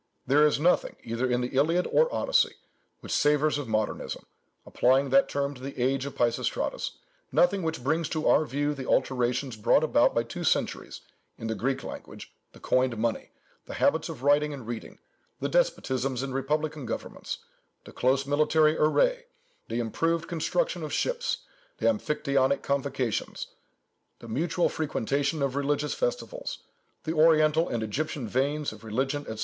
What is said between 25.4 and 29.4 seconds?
of religious festivals, the Oriental and Egyptian veins of religion, &c.